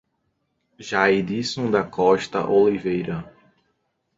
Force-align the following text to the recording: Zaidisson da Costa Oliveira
Zaidisson 0.87 1.69
da 1.71 1.83
Costa 1.83 2.47
Oliveira 2.49 3.17